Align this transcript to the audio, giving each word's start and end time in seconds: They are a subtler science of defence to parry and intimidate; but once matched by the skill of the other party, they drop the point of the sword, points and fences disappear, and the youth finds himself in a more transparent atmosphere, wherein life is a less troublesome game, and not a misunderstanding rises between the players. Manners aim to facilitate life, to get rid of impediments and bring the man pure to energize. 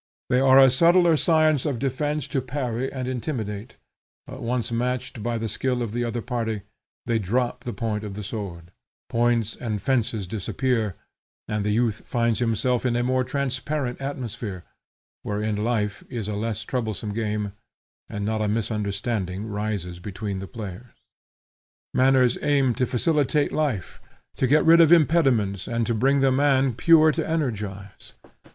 They 0.31 0.39
are 0.39 0.57
a 0.57 0.71
subtler 0.71 1.15
science 1.15 1.63
of 1.63 1.77
defence 1.77 2.27
to 2.29 2.41
parry 2.41 2.91
and 2.91 3.07
intimidate; 3.07 3.77
but 4.25 4.41
once 4.41 4.71
matched 4.71 5.21
by 5.21 5.37
the 5.37 5.47
skill 5.47 5.83
of 5.83 5.91
the 5.91 6.03
other 6.03 6.23
party, 6.23 6.63
they 7.05 7.19
drop 7.19 7.65
the 7.65 7.71
point 7.71 8.03
of 8.03 8.15
the 8.15 8.23
sword, 8.23 8.71
points 9.09 9.55
and 9.55 9.79
fences 9.79 10.25
disappear, 10.25 10.95
and 11.47 11.63
the 11.63 11.69
youth 11.69 12.01
finds 12.07 12.39
himself 12.39 12.83
in 12.83 12.95
a 12.95 13.03
more 13.03 13.23
transparent 13.23 14.01
atmosphere, 14.01 14.63
wherein 15.21 15.63
life 15.63 16.03
is 16.09 16.27
a 16.27 16.33
less 16.33 16.63
troublesome 16.63 17.13
game, 17.13 17.51
and 18.09 18.25
not 18.25 18.41
a 18.41 18.47
misunderstanding 18.47 19.45
rises 19.45 19.99
between 19.99 20.39
the 20.39 20.47
players. 20.47 20.95
Manners 21.93 22.39
aim 22.41 22.73
to 22.73 22.87
facilitate 22.87 23.51
life, 23.51 24.01
to 24.37 24.47
get 24.47 24.65
rid 24.65 24.81
of 24.81 24.91
impediments 24.91 25.67
and 25.67 25.99
bring 25.99 26.21
the 26.21 26.31
man 26.31 26.73
pure 26.73 27.11
to 27.11 27.23
energize. 27.29 28.13